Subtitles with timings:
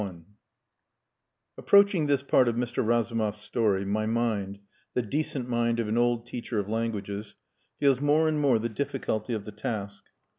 [0.01, 0.23] III
[1.59, 2.83] Approaching this part of Mr.
[2.83, 4.57] Razumov's story, my mind,
[4.95, 7.35] the decent mind of an old teacher of languages,
[7.79, 10.05] feels more and more the difficulty of the task.